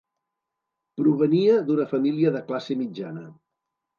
Provenia 1.01 1.59
d'una 1.67 1.85
família 1.93 2.33
de 2.37 2.43
classe 2.47 2.79
mitjana. 2.83 3.27